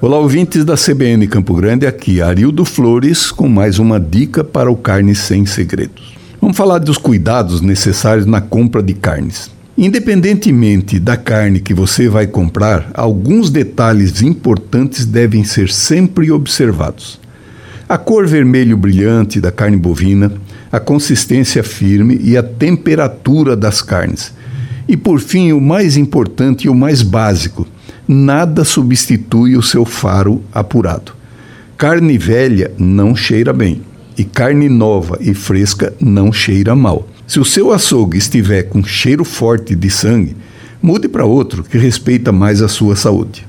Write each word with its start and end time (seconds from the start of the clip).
Olá, 0.00 0.16
ouvintes 0.16 0.64
da 0.64 0.76
CBN 0.76 1.26
Campo 1.26 1.56
Grande, 1.56 1.84
aqui 1.84 2.22
Arildo 2.22 2.64
Flores 2.64 3.32
com 3.32 3.48
mais 3.48 3.80
uma 3.80 3.98
dica 3.98 4.44
para 4.44 4.70
o 4.70 4.76
Carne 4.76 5.12
Sem 5.12 5.44
Segredos. 5.44 6.14
Vamos 6.40 6.56
falar 6.56 6.78
dos 6.78 6.96
cuidados 6.96 7.60
necessários 7.60 8.24
na 8.24 8.40
compra 8.40 8.80
de 8.80 8.94
carnes. 8.94 9.50
Independentemente 9.76 11.00
da 11.00 11.16
carne 11.16 11.58
que 11.58 11.74
você 11.74 12.08
vai 12.08 12.28
comprar, 12.28 12.92
alguns 12.94 13.50
detalhes 13.50 14.22
importantes 14.22 15.04
devem 15.04 15.42
ser 15.42 15.68
sempre 15.68 16.30
observados. 16.30 17.18
A 17.88 17.98
cor 17.98 18.24
vermelho 18.24 18.76
brilhante 18.76 19.40
da 19.40 19.50
carne 19.50 19.76
bovina, 19.76 20.32
a 20.70 20.78
consistência 20.78 21.64
firme 21.64 22.20
e 22.22 22.36
a 22.36 22.42
temperatura 22.44 23.56
das 23.56 23.82
carnes. 23.82 24.32
E 24.86 24.96
por 24.96 25.18
fim, 25.18 25.50
o 25.50 25.60
mais 25.60 25.96
importante 25.96 26.68
e 26.68 26.70
o 26.70 26.74
mais 26.74 27.02
básico: 27.02 27.66
nada 28.08 28.64
substitui 28.64 29.56
o 29.56 29.62
seu 29.62 29.84
faro 29.84 30.42
apurado. 30.52 31.12
Carne 31.76 32.16
velha 32.16 32.72
não 32.78 33.14
cheira 33.14 33.52
bem, 33.52 33.82
e 34.16 34.24
carne 34.24 34.68
nova 34.68 35.18
e 35.20 35.34
fresca 35.34 35.94
não 36.00 36.32
cheira 36.32 36.74
mal. 36.74 37.06
Se 37.26 37.38
o 37.38 37.44
seu 37.44 37.72
açougue 37.72 38.16
estiver 38.16 38.64
com 38.64 38.82
cheiro 38.82 39.24
forte 39.24 39.74
de 39.74 39.90
sangue, 39.90 40.34
mude 40.82 41.08
para 41.08 41.24
outro 41.24 41.62
que 41.62 41.76
respeita 41.76 42.32
mais 42.32 42.62
a 42.62 42.68
sua 42.68 42.96
saúde. 42.96 43.46